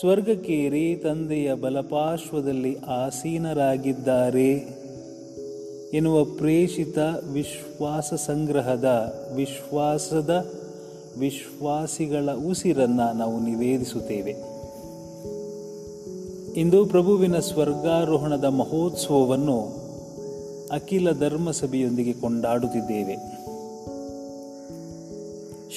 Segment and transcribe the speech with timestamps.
[0.00, 4.52] ಸ್ವರ್ಗಕ್ಕೇರಿ ತಂದೆಯ ಬಲಪಾರ್ಶ್ವದಲ್ಲಿ ಆಸೀನರಾಗಿದ್ದಾರೆ
[5.94, 6.98] ಎನ್ನುವ ಪ್ರೇಷಿತ
[7.32, 10.52] ವಿಶ್ವಾಸ ಸಂಗ್ರಹದ ವಿಶ್ವಾಸದ
[11.18, 14.30] ವಿಶ್ವಾಸಿಗಳ ಉಸಿರನ್ನು ನಾವು ನಿವೇದಿಸುತ್ತೇವೆ.
[16.60, 19.60] ಇಂದು ಪ್ರಭುವಿನ ಸ್ವರ್ಗಾರೋಹಣದ ಮಹೋತ್ಸವವನ್ನು
[20.70, 23.16] ಅಖಿಲ ಧರ್ಮಸಭೆಯೊಂದಿಗೆ ಕೊಂಡಾಡುತ್ತಿದ್ದೇವೆ.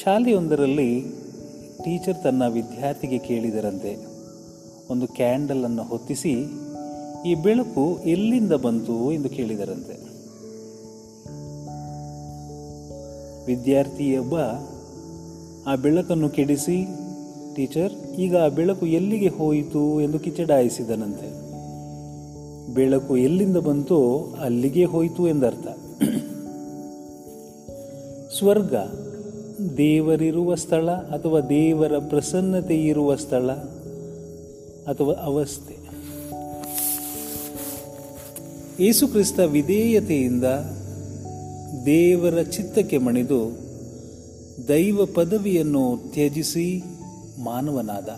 [0.04, 1.02] ಶಾಲೆಯೊಂದರಲ್ಲಿ
[1.84, 4.11] ಟೀಚರ್ ತನ್ನ ವಿದ್ಯಾರ್ಥಿಗೆ ಕೇಳಿದರಂತೆ
[4.90, 6.46] ಒಂದು ಕ್ಯಾಂಡಲನ್ನು ಹೊತ್ತಿಸಿ
[7.26, 10.12] ಈ ಬೆಳಕು ಎಲ್ಲಿಂದ ಬಂತು ಎಂದು ಕೇಳಿದರಂತೆ.
[13.46, 14.38] ವಿದ್ಯಾರ್ಥಿಯೊಬ್ಬ
[15.68, 16.88] ಆ ಬೆಳಕನ್ನು ಕೆಡಿಸಿ,
[17.56, 20.02] ಟೀಚರ್, ಈಗ ಆ ಬೆಳಕು ಎಲ್ಲಿಗೆ ಹೋಯಿತು?
[20.02, 21.42] ಎಂದು ಕಿಚಡಾಯಿಸಿದನಂತೆ
[22.74, 25.68] ಬೆಳಕು ಎಲ್ಲಿಂದ ಬಂತು ಅಲ್ಲಿಗೆ ಹೋಯಿತು ಎಂದರ್ಥ.
[28.38, 28.76] ಸ್ವರ್ಗ,
[29.78, 33.50] ದೇವರಿರುವ ಸ್ಥಳ ಅಥವಾ ದೇವರ ಪ್ರಸನ್ನತೆ ಇರುವ ಸ್ಥಳ
[34.88, 35.92] ಅಥವಾ ಅವಸ್ಥೆ.
[38.84, 40.44] ಯೇಸುಕ್ರಿಸ್ತ ವಿಧೇಯತೆಯಿಂದ
[41.86, 43.58] ದೇವರ ಚಿತ್ತಕ್ಕೆ ಮಣಿದು
[44.68, 46.84] ದೈವ ಪದವಿಯನ್ನು ತ್ಯಜಿಸಿ
[47.44, 48.10] ಮಾನವನಾದ.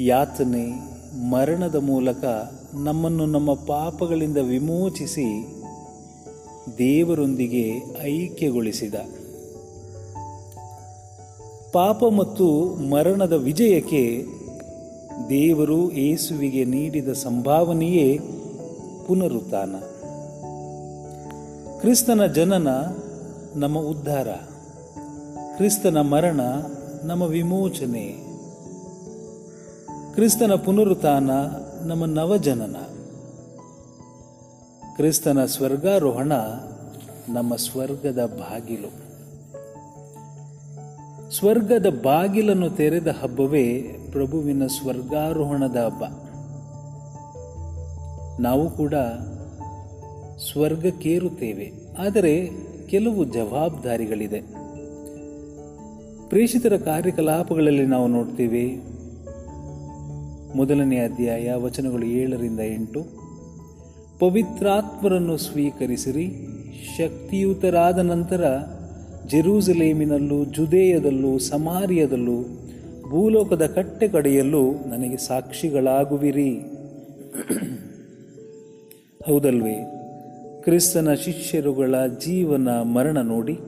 [0.00, 0.66] ಯಾತನೆ
[1.30, 2.24] ಮರಣದ ಮೂಲಕ
[2.74, 5.46] ನಮ್ಮನ್ನು ನಮ್ಮ ಪಾಪಗಳಿಂದ ವಿಮೋಚಿಸಿ
[6.78, 8.94] ದೇವರೊಂದಿಗೆ ಐಕ್ಯಗೊಳಿಸಿದ.
[11.72, 14.26] ಪಾಪ ಮತ್ತು ಮರಣದ ವಿಜಯಕ್ಕೆ
[15.28, 18.18] ದೇವರು ಏಸುವಿಗೆ ನೀಡಿದ ಸಂಭಾವನೆಯೇ
[19.06, 19.74] ಪುನರುತ್ಥಾನ.
[21.80, 22.68] ಕ್ರಿಸ್ತನ ಜನನ
[23.56, 24.28] ನಮ್ಮ ಉದ್ಧಾರ.
[25.56, 26.40] ಕ್ರಿಸ್ತನ ಮರಣ
[27.04, 28.16] ನಮ್ಮ ವಿಮೋಚನೆ.
[30.14, 31.30] ಕ್ರಿಸ್ತನ ಪುನರುತ್ಥಾನ
[31.86, 32.76] ನಮ್ಮ ನವಜನನ.
[34.96, 36.32] ಕ್ರಿಸ್ತನ ಸ್ವರ್ಗಾರೋಹಣ
[37.28, 39.09] ನಮ್ಮ ಸ್ವರ್ಗದ ಬಾಗಿಲು.
[41.30, 46.04] ಸ್ವರ್ಗದ ಬಾಗಿಲನ್ನು ತೆರೆದ ಹಬ್ಬವೇ ಪ್ರಭುವಿನ ಸ್ವರ್ಗಾರೋಹಣದ ಹಬ್ಬ.
[48.40, 48.94] ನಾವು ಕೂಡ
[50.52, 52.34] ಸ್ವರ್ಗಕ್ಕೇರುತ್ತೇವೆ, ಆದರೆ
[52.86, 54.40] ಕೆಲವು ಜವಾಬ್ದಾರಿಗಳಿದೆ.
[56.28, 58.66] ಪ್ರೇಷಿತರ ಕಾರ್ಯಕಲಾಪಗಳಲ್ಲಿ ನಾವು ನೋಡ್ತೀವಿ.
[60.56, 63.00] ಮೊದಲನೇ ಅಧ್ಯಾಯ ವಚನಗಳು ಏಳರಿಂದ ಎಂಟು.
[64.18, 66.26] ಪವಿತ್ರಾತ್ಮರನ್ನು ಸ್ವೀಕರಿಸಿರಿ,
[66.98, 68.42] ಶಕ್ತಿಯುತರಾದ ನಂತರ
[69.28, 72.42] ಜೆರೂಸಲೇಮಿನಲ್ಲೂ, ಜುದೇಯದಲ್ಲೂ, ಸಮಾರಿಯದಲ್ಲೂ,
[73.10, 76.50] ಭೂಲೋಕದ ಕಟ್ಟೆ ಕಡೆಯಲ್ಲೂ ನನಗೆ ಸಾಕ್ಷಿಗಳಾಗುವಿರಿ.
[79.26, 79.96] ಹೌದಲ್ವೇ?
[80.62, 81.94] ಕ್ರಿಸ್ತನ ಶಿಷ್ಯರುಗಳ
[82.26, 83.58] ಜೀವನ ಮರಣ ನೋಡಿ.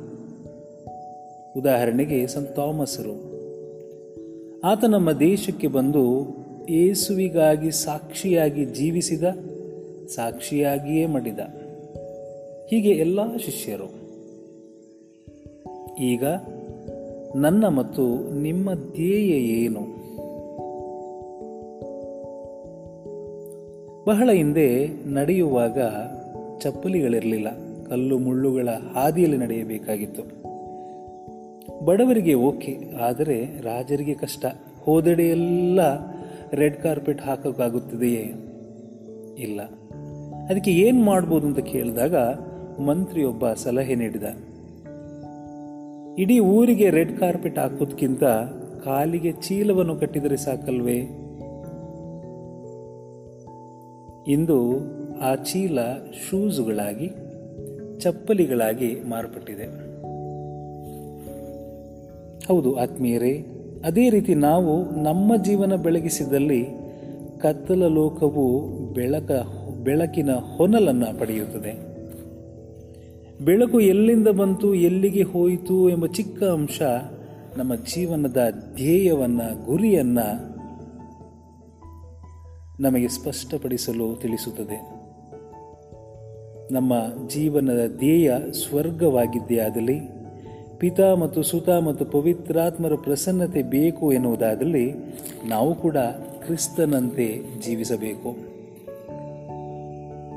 [1.57, 3.33] ಉದಾಹರಣೆಗೆ ಸಂತ ಥಾಮಸರು.
[4.65, 6.37] ಆತ ನಮ್ಮ ದೇಶಕ್ಕೆ ಬಂದು
[6.69, 9.25] ಏಸುವಿಗಾಗಿ ಸಾಕ್ಷಿಯಾಗಿ ಜೀವಿಸಿದ,
[10.09, 11.39] ಸಾಕ್ಷಿಯಾಗಿಯೇ ಮಡಿದ.
[12.69, 14.02] ಹೀಗೆ ಎಲ್ಲ ಶಿಷ್ಯರು.
[16.03, 16.25] ಈಗ
[17.37, 19.81] ನನ್ನ ಮತ್ತು ನಿಮ್ಮ ಧ್ಯೇಯ ಏನು?
[24.07, 25.79] ಬಹಳ ಹಿಂದೆ ನಡೆಯುವಾಗ
[26.59, 27.47] ಚಪ್ಪಲಿಗಳಿರಲಿಲ್ಲ.
[27.89, 30.23] ಕಲ್ಲು ಮುಳ್ಳುಗಳ ಹಾದಿಯಲ್ಲಿ ನಡೆಯಬೇಕಾಗಿತ್ತು.
[31.85, 34.47] ಬಡವರಿಗೆ ಓಕೆ, ಆದರೆ ರಾಜರಿಗೆ ಕಷ್ಟ.
[34.81, 35.81] ಹೋದೆಡೆಯೆಲ್ಲ
[36.53, 38.35] ರೆಡ್ ಕಾರ್ಪೆಟ್ ಹಾಕೋಕ್ಕಾಗುತ್ತದೆಯೇ?
[39.39, 39.61] ಇಲ್ಲ.
[40.51, 42.17] ಅದಕ್ಕೆ ಏನು ಮಾಡ್ಬೋದು ಅಂತ ಕೇಳಿದಾಗ
[42.81, 44.25] ಮಂತ್ರಿಯೊಬ್ಬ ಸಲಹೆ ನೀಡಿದ.
[46.19, 48.25] ಇಡೀ ಊರಿಗೆ ರೆಡ್ ಕಾರ್ಪೆಟ್ ಹಾಕೋದ್ಕಿಂತ
[48.85, 50.99] ಕಾಲಿಗೆ ಚೀಲವನ್ನು ಕಟ್ಟಿದರೆ ಸಾಕಲ್ವೇ?
[54.33, 54.73] ಇಂದು
[55.21, 57.11] ಆ ಚೀಲ ಶೂಸುಗಳಾಗಿ,
[58.01, 59.67] ಚಪ್ಪಲಿಗಳಾಗಿ ಮಾರ್ಪಟ್ಟಿದೆ.
[62.47, 63.47] ಹೌದು ಆತ್ಮೀಯರೇ,
[63.85, 66.67] ಅದೇ ರೀತಿ ನಾವು ನಮ್ಮ ಜೀವನ ಬೆಳಗಿಸಿದಲ್ಲಿ
[67.39, 69.31] ಕತ್ತಲ ಲೋಕವು ಬೆಳಕ,
[69.85, 71.92] ಬೆಳಕಿನ ಹೊನಲನ್ನು ಪಡೆಯುತ್ತದೆ.
[73.45, 76.83] ಬೆಳಕು ಎಲ್ಲಿಂದ ಬಂತು, ಎಲ್ಲಿಗೆ ಹೋಯಿತು ಎಂಬ ಚಿಕ್ಕ ಅಂಶ
[77.57, 80.19] ನಮ್ಮ ಜೀವನದ ಧ್ಯೇಯವನ್ನ, ಗುರಿಯನ್ನ
[82.81, 85.03] ನಮಗೆ ಸ್ಪಷ್ಟಪಡಿಸಲು ತಿಳಿಸುತ್ತದೆ.
[86.75, 86.93] ನಮ್ಮ
[87.29, 90.01] ಜೀವನದ ಧ್ಯೇಯ ಸ್ವರ್ಗವಾಗಿದ್ದೇ ಆದಲ್ಲಿ
[90.79, 94.93] ಪಿತಾ ಮತ್ತು ಸುತ ಮತ್ತು ಪವಿತ್ರಾತ್ಮರ ಪ್ರಸನ್ನತೆ ಬೇಕು ಎನ್ನುವುದಾದಲ್ಲಿ
[95.49, 95.97] ನಾವು ಕೂಡ
[96.47, 98.31] ಕ್ರಿಸ್ತನಂತೆ ಜೀವಿಸಬೇಕು.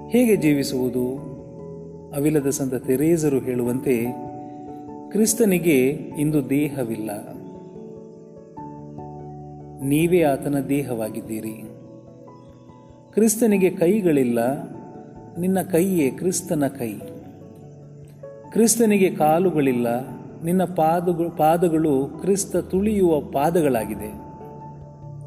[0.10, 1.35] ಹೇಗೆ ಜೀವಿಸುವುದು?
[2.16, 4.06] ಅವಿಲದ ಸಂತ ತೆರೇಸರು ಹೇಳುವಂತೆ
[5.12, 5.80] ಕ್ರಿಸ್ತನಿಗೆ
[6.20, 7.36] ಇಂದು ದೇಹವಿಲ್ಲ.
[9.84, 11.64] ನೀವೇ ಆತನ ದೇಹವಾಗಿದ್ದೀರಿ.
[13.12, 14.70] ಕ್ರಿಸ್ತನಿಗೆ ಕೈಗಳಿಲ್ಲ,
[15.40, 16.94] ನಿನ್ನ ಕೈಯೇ ಕ್ರಿಸ್ತನ ಕೈ.
[18.52, 20.08] ಕ್ರಿಸ್ತನಿಗೆ ಕಾಲುಗಳಿಲ್ಲ,
[20.44, 24.12] ನಿನ್ನ ಪಾದಗಳು ಪಾದಗಳು ಕ್ರಿಸ್ತ ತುಳಿಯುವ ಪಾದಗಳಾಗಿದೆ.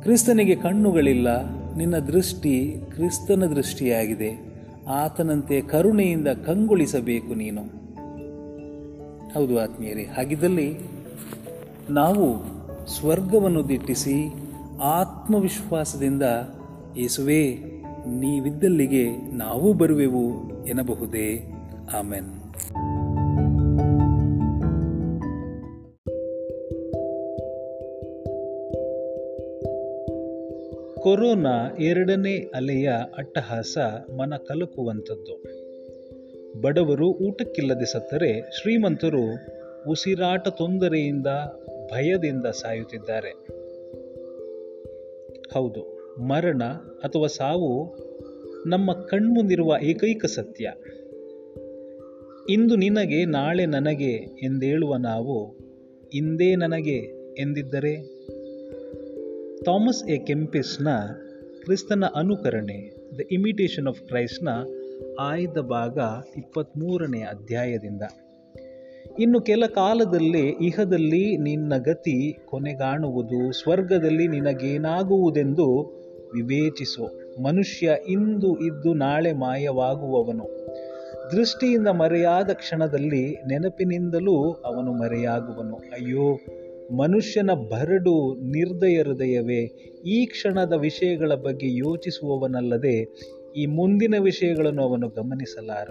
[0.02, 4.47] ಕ್ರಿಸ್ತನಿಗೆ ಕಣ್ಣುಗಳಿಲ್ಲ, ನಿನ್ನ ದೃಷ್ಟಿ ಕ್ರಿಸ್ತನ ದೃಷ್ಟಿಯಾಗಿದೆ.
[4.88, 7.62] ಆತನಂತೆ ಕರುಣೆಯಿಂದ ಕಂಗೊಳಿಸಬೇಕು ನೀನು.
[9.34, 10.78] ಹೌದು ಆತ್ಮೀಯರೇ, ಹಾಗಿದ್ದಲ್ಲಿ
[11.90, 12.36] ನಾವು
[12.86, 14.28] ಸ್ವರ್ಗವನ್ನು ದಿಟ್ಟಿಸಿ
[14.82, 16.22] ಆತ್ಮವಿಶ್ವಾಸದಿಂದ
[16.96, 17.56] ಯೇಸುವೇ,
[18.06, 21.52] ನೀವಿದ್ದಲ್ಲಿಗೆ ನಾವು ಬರುವೆವು ಎನ್ನಬಹುದೇ.
[21.98, 22.37] ಆಮೆನ್.
[31.02, 33.78] ಕೊರೋನಾ ಎರಡನೇ ಅಲೆಯ ಅಟ್ಟಹಾಸ
[34.18, 35.42] ಮನ ಕಲಕುವಂಥದ್ದು.
[36.60, 39.24] ಬಡವರು ಊಟಕ್ಕಿಲ್ಲದೆ ಸತ್ತರೆ ಶ್ರೀಮಂತರು
[39.90, 41.26] ಉಸಿರಾಟ ತೊಂದರೆಯಿಂದ
[41.92, 43.30] ಭಯದಿಂದ ಸಾಯುತ್ತಿದ್ದಾರೆ.
[45.54, 45.80] ಹೌದು,
[46.22, 46.62] ಮರಣ
[47.04, 47.96] ಅಥವಾ ಸಾವು
[48.66, 50.72] ನಮ್ಮ ಕಣ್ಮುಂದಿರುವ ಏಕೈಕ ಸತ್ಯ.
[52.50, 54.12] ಇಂದು ನಿನಗೆ, ನಾಳೆ ನನಗೆ
[54.42, 55.58] ಎಂದೇಳುವ ನಾವು,
[56.14, 56.98] ಇಂದೇ ನನಗೆ
[57.42, 58.17] ಎಂದಿದ್ದರೆ
[59.64, 60.88] ಥಾಮಸ್ ಎ ಕೆಂಪಿಸ್ನ
[61.64, 64.48] ಕ್ರಿಸ್ತನ ಅನುಕರಣೆ, ದ ಇಮಿಟೇಷನ್ ಆಫ್ ಕ್ರೈಸ್ಟ್ನ
[65.20, 65.98] ಆಯ್ದ ಭಾಗ
[66.36, 68.02] ಇಪ್ಪತ್ತ್ಮೂರನೇ ಅಧ್ಯಾಯದಿಂದ.
[69.18, 75.66] ಇನ್ನು ಕೆಲ ಕಾಲದಲ್ಲಿ ಇಹದಲ್ಲಿ ನಿನ್ನ ಗತಿ ಕೊನೆಗಾಣುವುದು, ಸ್ವರ್ಗದಲ್ಲಿ ನಿನಗೇನಾಗುವುದೆಂದು
[76.34, 77.06] ವಿವೇಚಿಸು.
[77.42, 80.66] ಮನುಷ್ಯ ಇಂದು ಇದ್ದು ನಾಳೆ ಮಾಯವಾಗುವವನು.
[81.32, 85.76] ದೃಷ್ಟಿಯಿಂದ ಮರೆಯಾದ ಕ್ಷಣದಲ್ಲಿ ನೆನಪಿನಿಂದಲೂ ಅವನು ಮರೆಯಾಗುವನು.
[85.76, 86.38] ಅಯ್ಯೋ
[86.96, 89.64] ಮನುಷ್ಯನ ಬರಡು ನಿರ್ದಯ ಹೃದಯವೇ,
[90.06, 93.08] ಈ ಕ್ಷಣದ ವಿಷಯಗಳ ಬಗ್ಗೆ ಯೋಚಿಸುವವನಲ್ಲದೆ
[93.56, 95.90] ಈ ಮುಂದಿನ ವಿಷಯಗಳನ್ನು ಅವನು ಗಮನಿಸಲಾರ.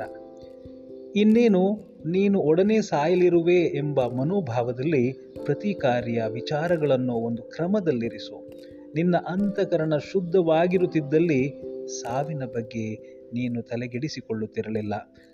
[1.16, 1.74] ಇನ್ನೇನು,
[2.06, 5.14] ನೀನು ಒಡನೆ ಸಾಯಲಿರುವೆ ಎಂಬ ಮನೋಭಾವದಲ್ಲಿ
[5.46, 8.54] ಪ್ರತಿ ಕಾರ್ಯ ವಿಚಾರಗಳನ್ನು ಒಂದು ಕ್ರಮದಲ್ಲಿರಿಸು.
[8.96, 11.62] ನಿನ್ನ ಅಂತಃಕರಣ ಶುದ್ಧವಾಗಿರುತ್ತಿದ್ದಲ್ಲಿ
[12.02, 14.94] ಸಾವಿನ ಬಗ್ಗೆ ನೀನು ತಲೆಗೆಡಿಸಿಕೊಳ್ಳುತ್ತಿರಲಿಲ್ಲ.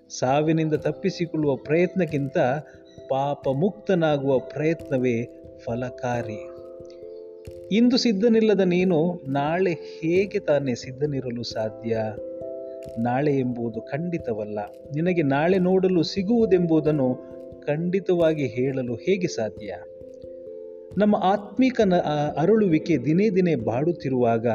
[0.09, 2.37] ಸಾವಿನಿಂದ ತಪ್ಪಿಸಿಕೊಳ್ಳುವ ಪ್ರಯತ್ನಕ್ಕಿಂತ
[3.09, 6.49] ಪಾಪ ಮುಕ್ತನಾಗುವ ಪ್ರಯತ್ನವೇ ಫಲಕಾರಿ.
[7.71, 11.97] ಇಂದು ಸಿದ್ಧನಿಲ್ಲದ ನೀನು ನಾಳೆ ಹೇಗೆ ತಾನೇ ಸಿದ್ಧನಿರಲು ಸಾಧ್ಯ?
[12.99, 14.59] ನಾಳೆ ಎಂಬುದು ಖಂಡಿತವಲ್ಲ.
[14.95, 17.15] ನಿನಗೆ ನಾಳೆ ನೋಡಲು ಸಿಗುವುದೆಂಬುದನ್ನು
[17.67, 19.75] ಖಂಡಿತವಾಗಿ ಹೇಳಲು ಹೇಗೆ ಸಾಧ್ಯ?
[20.97, 21.93] ನಮ್ಮ ಆತ್ಮಿಕನ
[22.37, 24.47] ಅರಳುವಿಕೆ ದಿನೇ ದಿನೇ ಬಾಡುತ್ತಿರುವಾಗ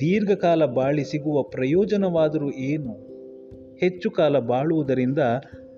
[0.00, 3.08] ದೀರ್ಘಕಾಲ ಬಾಳಿ ಸಿಗುವ ಪ್ರಯೋಜನವಾದರೂ ಏನು?
[3.76, 5.18] ಹೆಚ್ಚು ಕಾಲ ಬಾಳುವುದರಿಂದ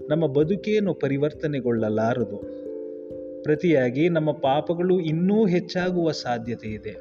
[0.09, 2.60] ನಮ್ಮ ಬದುಕೇನು ಪರಿವರ್ತನೆಗೊಳ್ಳಲಾರದು?
[3.43, 6.97] ಪ್ರತಿಯಾಗಿ ನಮ್ಮ ಪಾಪಗಳು ಇನ್ನೂ ಹೆಚ್ಚಾಗುವ ಸಾಧ್ಯತೆ ಇದೆ.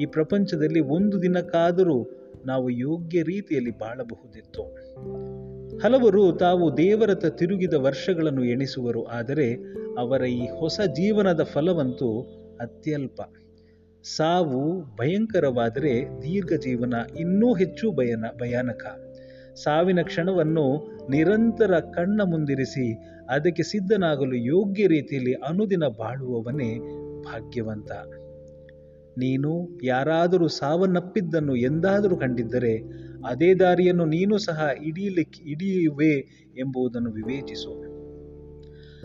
[0.00, 2.06] ಈ ಪ್ರಪಂಚದಲ್ಲಿ ಒಂದು ದಿನಕ್ಕಾದರೂ
[2.46, 4.62] ನಾವು ಯೋಗ್ಯ ರೀತಿಯಲ್ಲಿ ಬಾಳಬಹುದಿತ್ತು.
[5.78, 9.54] ಹಲವರು ತಾವು ದೇವರತ್ತ ತಿರುಗಿದ ವರ್ಷಗಳನ್ನು ಎಣಿಸುವರು, ಆದರೆ
[9.98, 12.20] ಅವರ ಈ ಹೊಸ ಜೀವನದ ಫಲವಂತೂ
[12.60, 13.20] ಅತ್ಯಲ್ಪ.
[14.16, 18.86] ಸಾವು ಭಯಂಕರವಾದರೆ ದೀರ್ಘ ಜೀವನ ಇನ್ನೂ ಹೆಚ್ಚು ಭಯನ ಭಯಾನಕ.
[19.54, 22.94] ಸಾವಿನ ಕ್ಷಣವನ್ನು ನಿರಂತರ ಕಣ್ಣ ಮುಂದಿರಿಸಿ
[23.30, 26.78] ಅದಕ್ಕೆ ಸಿದ್ಧನಾಗಲು ಯೋಗ್ಯ ರೀತಿಯಲ್ಲಿ ಅನುದಿನ ಬಾಳುವವನೇ
[27.22, 27.92] ಭಾಗ್ಯವಂತ.
[29.18, 32.76] ನೀನು ಯಾರಾದರೂ ಸಾವನ್ನಪ್ಪಿದ್ದನ್ನು ಎಂದಾದರೂ ಕಂಡಿದ್ದರೆ
[33.26, 36.12] ಅದೇ ದಾರಿಯನ್ನು ನೀನು ಸಹ ಹಿಡಿಯಲಿಕ್ಕೆ ಹಿಡಿಯುವೆ
[36.58, 38.00] ಎಂಬುದನ್ನು ವಿವೇಚಿಸು.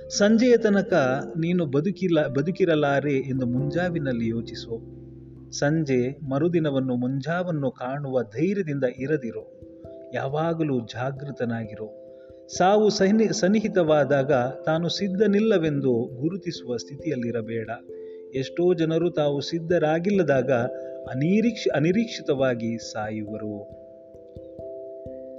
[0.09, 0.93] ಸಂಜೆಯ ತನಕ
[1.37, 4.95] ನೀನು ಬದುಕಿಲ್ಲ ಬದುಕಿರಲಾರೆ ಎಂದು ಮುಂಜಾವಿನಲ್ಲಿ ಯೋಚಿಸು.
[5.51, 9.61] ಸಂಜೆ ಮರುದಿನವನ್ನು ಮುಂಜಾವನ್ನು ಕಾಣುವ ಧೈರ್ಯದಿಂದ ಇರದಿರು.
[10.13, 12.04] ಯಾವಾಗಲೂ ಜಾಗೃತನಾಗಿರು.
[12.47, 14.31] ಸಾವು ಸನಿ ಸನ್ನಿಹಿತವಾದಾಗ
[14.65, 17.69] ತಾನು ಸಿದ್ಧನಿಲ್ಲವೆಂದು ಗುರುತಿಸುವ ಸ್ಥಿತಿಯಲ್ಲಿರಬೇಡ.
[18.35, 20.51] ಎಷ್ಟೋ ಜನರು ತಾವು ಸಿದ್ಧರಾಗಿಲ್ಲದಾಗ
[21.09, 23.67] ಅನಿರೀಕ್ಷ, ಅನಿರೀಕ್ಷಿತವಾಗಿ ಸಾಯುವರು.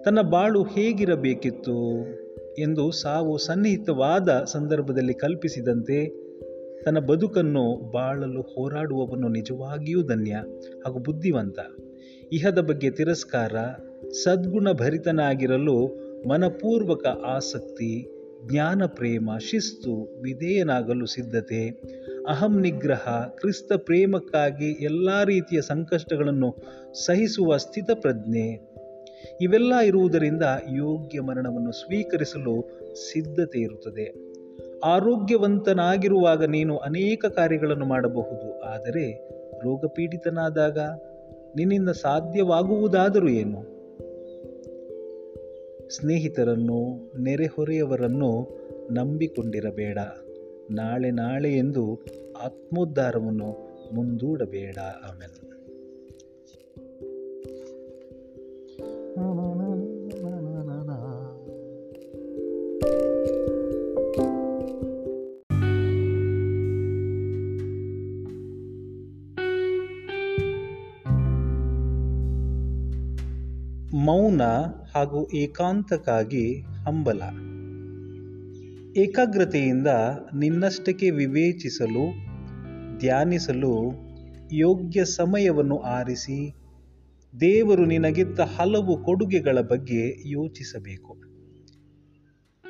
[0.02, 2.06] ತನ್ನ ಬಾಳು ಹೇಗಿರಬೇಕಿತ್ತು
[2.58, 6.26] ಎಂದು ಸಾವು ಸನ್ನಿಹಿತವಾದ ಸಂದರ್ಭದಲ್ಲಿ ಕಲ್ಪಿಸಿದಂತೆ
[6.84, 10.32] ತನ್ನ ಬದುಕನ್ನು ಬಾಳಲು ಹೋರಾಡುವವನು ನಿಜವಾಗಿಯೂ ಧನ್ಯ
[10.84, 11.58] ಹಾಗೂ ಬುದ್ಧಿವಂತ.
[12.32, 13.52] ಇಹದ ಬಗ್ಗೆ ತಿರಸ್ಕಾರ
[14.10, 18.08] ಸದ್ಗುಣ ಭರಿತನಾಗಿರಲು ಮನಪೂರ್ವಕ ಆಸಕ್ತಿ,
[18.48, 21.68] ಜ್ಞಾನ ಪ್ರೇಮ, ಶಿಸ್ತು, ವಿಧೇಯನಾಗಲು ಸಿದ್ಧತೆ.
[22.28, 26.56] ಅಹಂ ನಿಗ್ರಹ, ಕ್ರಿಸ್ತ ಪ್ರೇಮಕ್ಕಾಗಿ ಎಲ್ಲ ರೀತಿಯ ಸಂಕಷ್ಟಗಳನ್ನು
[27.06, 28.76] ಸಹಿಸುವ ಸ್ಥಿತಪ್ರಜ್ಞೆ.
[29.40, 30.42] ಇವೆಲ್ಲ ಇರುವುದರಿಂದ
[30.74, 34.14] ಯೋಗ್ಯ ಮರಣವನ್ನು ಸ್ವೀಕರಿಸಲು ಸಿದ್ಧತೆ ಇರುತ್ತದೆ.
[34.84, 38.60] ಆರೋಗ್ಯವಂತನಾಗಿರುವಾಗ ನೀನು ಅನೇಕ ಕಾರ್ಯಗಳನ್ನು ಮಾಡಬಹುದು.
[38.60, 40.78] ಆದರೆ ರೋಗಪೀಡಿತನಾದಾಗ
[41.56, 43.75] ನಿನ್ನಿಂದ ಸಾಧ್ಯವಾಗುವುದಾದರೂ ಏನು?
[45.90, 48.58] ಸ್ನೇಹಿತರನ್ನು ನೆರೆಹೊರೆಯವರನ್ನು
[48.90, 49.98] ನಂಬಿಕೊಂಡಿರಬೇಡ.
[50.70, 52.04] ನಾಳೆ ನಾಳೆ ಎಂದು
[52.42, 54.76] ಆತ್ಮೋದ್ಧಾರವನ್ನು ಮುಂದೂಡಬೇಡ.
[54.78, 55.46] ಆಮೇಲೆ
[73.96, 74.42] ಮೌನ
[74.96, 77.22] ಹಾಗೂ ಏಕಾಂತಕ್ಕಾಗಿ ಹಂಬಲ.
[79.00, 79.86] ಏಕಾಗ್ರತೆಯಿಂದ
[80.38, 82.12] ನಿನ್ನಷ್ಟಕ್ಕೆ ವಿವೇಚಿಸಲು,
[82.98, 83.92] ಧ್ಯಾನಿಸಲು,
[84.52, 86.54] ಯೋಗ್ಯ ಸಮಯವನ್ನು ಆರಿಸಿ,
[87.40, 91.16] ದೇವರು ನಿನಗಿದ್ದ ಹಲವು ಕೊಡುಗೆಗಳ ಬಗ್ಗೆ ಯೋಚಿಸಬೇಕು.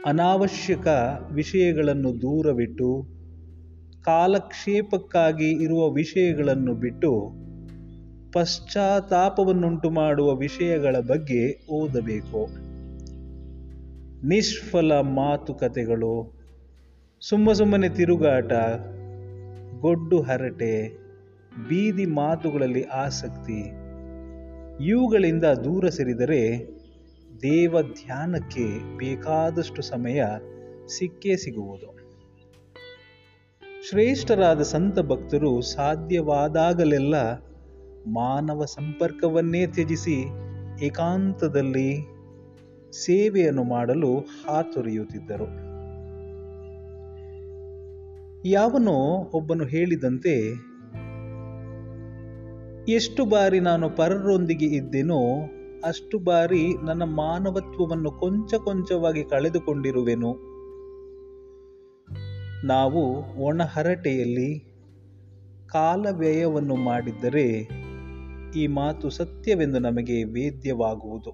[0.04, 0.87] ಅನಾವಶ್ಯಕ
[1.33, 3.06] ವಿಷಯಗಳನ್ನು ದೂರವಿಟ್ಟು,
[4.02, 7.46] ಕಾಲಕ್ಷೇಪಕ್ಕಾಗಿ ಇರುವ ವಿಷಯಗಳನ್ನು ಬಿಟ್ಟು
[8.37, 12.47] ಪಶ್ಚಾತ್ತಾಪವನ್ನುಂಟು ಮಾಡುವ ವಿಷಯಗಳ ಬಗ್ಗೆ ಓದಬೇಕು.
[14.26, 16.35] ನಿಷ್ಫಲ ಮಾತುಕತೆಗಳು.
[17.21, 18.52] ಸುಮ್ಮ ಸುಮ್ಮನೆ ತಿರುಗಾಟ.
[19.81, 20.88] ಗೊಡ್ಡು ಹರಟೆ.
[21.69, 23.73] ಬೀದಿ ಮಾತುಗಳಲ್ಲಿ ಆಸಕ್ತಿ.
[24.88, 26.69] ಇವುಗಳಿಂದ ದೂರ ಸರಿದರೆ
[27.43, 30.25] ದೇವ ಧ್ಯಾನಕ್ಕೆ ಬೇಕಾದಷ್ಟು ಸಮಯ
[30.99, 31.99] ಸಿಕ್ಕೇ ಸಿಗುವುದು.
[33.90, 37.46] ಶ್ರೇಷ್ಠರಾದ ಸಂತ ಭಕ್ತರು ಸಾಧ್ಯವಾದಾಗಲೆಲ್ಲ
[38.07, 40.25] ಮಾನವ ಸಂಪರ್ಕವನ್ನೇ ತ್ಯಜಿಸಿ
[40.83, 42.07] ಏಕಾಂತದಲ್ಲಿ
[42.93, 45.77] ಸೇವೆಯನ್ನು ಮಾಡಲು ಹಾತೊರೆಯುತ್ತಿದ್ದರು.
[48.49, 50.35] ಯಾವನೋ ಒಬ್ಬನು ಹೇಳಿದಂತೆ,
[52.93, 55.21] ಎಷ್ಟು ಬಾರಿ ನಾನು ಪರರೊಂದಿಗೆ ಇದ್ದೇನೋ,
[55.85, 60.33] ಅಷ್ಟು ಬಾರಿ ನನ್ನ ಮಾನವತ್ವವನ್ನು ಕೊಂಚ ಕೊಂಚವಾಗಿ ಕಳೆದುಕೊಂಡಿರುವೆನು.
[62.67, 63.03] ನಾವು
[63.43, 64.59] ಒಣಹರಟೆಯಲ್ಲಿ
[65.69, 67.86] ಕಾಲ ವ್ಯಯವನ್ನು ಮಾಡಿದ್ದರೆ
[68.55, 71.31] ಈ ಮಾತು ಸತ್ಯವೆಂದು ನಮಗೆ ವೇದ್ಯವಾಗುವುದು.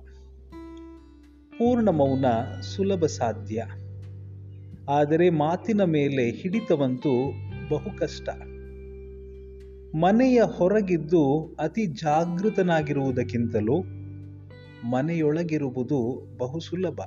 [1.50, 2.24] ಪೂರ್ಣ ಮೌನ
[2.60, 3.66] ಸುಲಭ ಸಾಧ್ಯ.
[4.88, 7.32] ಆದರೆ ಮಾತಿನ ಮೇಲೆ ಹಿಡಿತವಂತೂ
[7.68, 8.28] ಬಹು ಕಷ್ಟ.
[9.94, 13.82] ಮನೆಯ ಹೊರಗಿದ್ದು ಅತಿ ಜಾಗೃತನಾಗಿರುವುದಕ್ಕಿಂತಲೂ
[14.90, 17.00] ಮನೆಯೊಳಗಿರುವುದು ಬಹು ಸುಲಭ.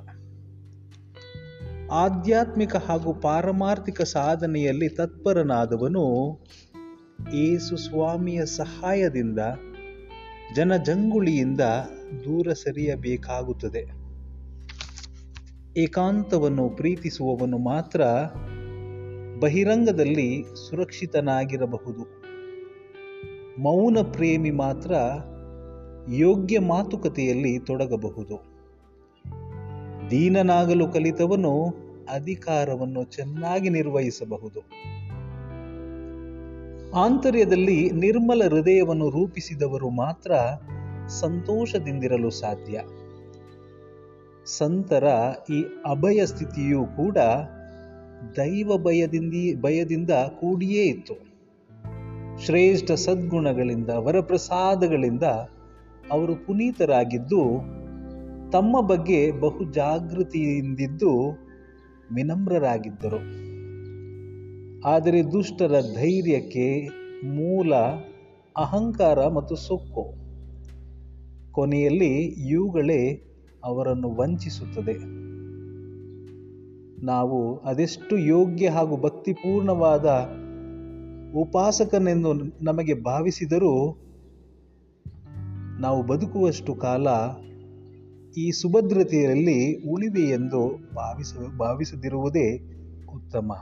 [1.92, 6.38] ಆಧ್ಯಾತ್ಮಿಕ ಹಾಗೂ ಪಾರಮಾರ್ಥಿಕ ಸಾಧನೆಯಲ್ಲಿ ತತ್ಪರನಾದವನು
[7.34, 9.38] ಏಸು ಸ್ವಾಮಿಯ ಸಹಾಯದಿಂದ
[10.54, 11.60] ಜನಜಂಗುಳಿಯಿಂದ
[12.24, 14.06] ದೂರ ಸರಿಯಬೇಕಾಗುತ್ತದೆ.
[15.80, 18.00] ಏಕಾಂತವನ್ನು ಪ್ರೀತಿಸುವವನು ಮಾತ್ರ
[19.40, 22.16] ಬಹಿರಂಗದಲ್ಲಿ ಸುರಕ್ಷಿತನಾಗಿರಬಹುದು.
[23.62, 24.94] ಮೌನ ಪ್ರೇಮಿ ಮಾತ್ರ
[26.12, 28.56] ಯೋಗ್ಯ ಮಾತುಕತೆಯಲ್ಲಿ ತೊಡಗಬಹುದು.
[30.10, 31.66] ದೀನನಾಗಲು ಕಲಿತವನು
[32.12, 34.60] ಅಧಿಕಾರವನ್ನು ಚೆನ್ನಾಗಿ ನಿರ್ವಹಿಸಬಹುದು.
[36.94, 40.32] ಆಂತರ್ಯದಲ್ಲಿ ನಿರ್ಮಲ ಹೃದಯವನ್ನು ರೂಪಿಸಿದವರು ಮಾತ್ರ
[41.08, 42.80] ಸಂತೋಷದಿಂದಿರಲು ಸಾಧ್ಯ.
[44.44, 45.04] ಸಂತರ
[45.50, 47.18] ಈ ಅಭಯ ಸ್ಥಿತಿಯೂ ಕೂಡ
[48.36, 51.14] ದೈವ ಭಯದಿಂದ ಭಯದಿಂದ ಕೂಡಿಯೇ ಇತ್ತು.
[52.44, 55.22] ಶ್ರೇಷ್ಠ ಸದ್ಗುಣಗಳಿಂದ, ವರಪ್ರಸಾದಗಳಿಂದ
[56.10, 57.44] ಅವರು ಪುನೀತರಾಗಿದ್ದು,
[58.50, 61.38] ತಮ್ಮ ಬಗ್ಗೆ ಬಹು ಜಾಗೃತಿಯಿಂದಿದ್ದು
[62.14, 63.45] ವಿನಮ್ರರಾಗಿದ್ದರು.
[64.84, 66.88] ಆದರೆ ದುಷ್ಟರ ಧೈರ್ಯಕ್ಕೆ
[67.26, 67.74] ಮೂಲ
[68.56, 70.14] ಅಹಂಕಾರ ಮತ್ತು ಸೊಕ್ಕು.
[71.52, 73.22] ಕೊನೆಯಲ್ಲಿ ಇವುಗಳೇ
[73.64, 75.26] ಅವರನ್ನು ವಂಚಿಸುತ್ತದೆ.
[77.04, 80.06] ನಾವು ಅದೆಷ್ಟು ಯೋಗ್ಯ ಹಾಗೂ ಭಕ್ತಿಪೂರ್ಣವಾದ
[81.36, 82.32] ಉಪಾಸಕನೆಂದು
[82.64, 83.96] ನಮಗೆ ಭಾವಿಸಿದರೂ
[85.80, 87.06] ನಾವು ಬದುಕುವಷ್ಟು ಕಾಲ
[88.36, 92.56] ಈ ಸುಭದ್ರತೆಯಲ್ಲಿ ಉಳಿವೆ ಎಂದು ಭಾವಿಸ, ಭಾವಿಸದಿರುವುದೇ
[93.14, 93.52] ಉತ್ತಮ.